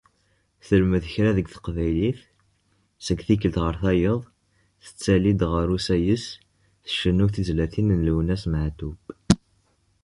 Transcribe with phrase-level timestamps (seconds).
[0.67, 2.19] Telmed kra deg Teqbaylit,
[3.05, 4.21] seg tikkelt ɣer tayeḍ,
[4.83, 6.25] tettali-d ɣer usayes,
[6.83, 9.01] tcennu tizlatin n Lwennas Meɛtub.